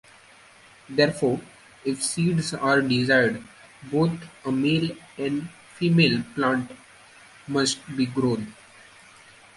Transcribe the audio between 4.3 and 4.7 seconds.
a